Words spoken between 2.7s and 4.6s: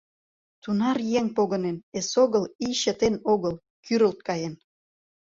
чытен огыл— кӱрылт каен.